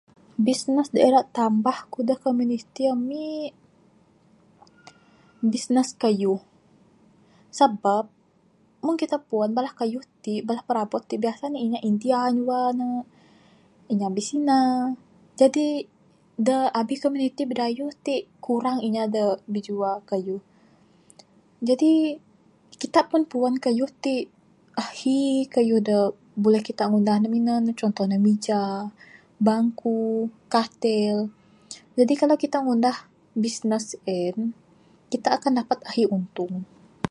[0.47, 3.27] Bisnes da ira tambah ku da komuniti ami
[5.51, 6.41] bisnes kayuh
[7.57, 8.05] sabab
[8.85, 12.87] meng kita puan kayuh ti bala perabot ti biasa ne inya india nyua ne
[13.93, 14.55] inya bisina
[15.39, 15.65] jadi
[16.47, 18.15] da abih komuniti bidayuh ti
[18.45, 19.23] kurang inya da
[19.53, 20.41] bijua kayuh.
[21.67, 21.93] Jadi
[22.81, 24.15] kita pun puan kayuh ti
[24.83, 25.17] ahi
[25.53, 25.97] kayuh da
[26.43, 28.61] buleh kita ngunah ne minan ne contoh ne mija
[29.47, 29.99] bangku,
[30.53, 31.17] katel,
[31.97, 32.93] Jadi kalau kita ngundah
[33.43, 34.37] bisnes sien
[35.11, 36.53] kita akan dapat ahi untung.